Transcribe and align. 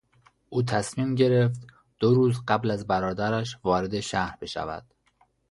او 0.49 0.63
تصمیم 0.63 1.15
گرفت 1.15 1.61
دو 1.99 2.13
روز 2.13 2.41
قبل 2.47 2.71
از 2.71 2.87
برادرش 2.87 3.57
وارد 3.63 3.99
شهر 3.99 4.37
بشود. 4.41 4.83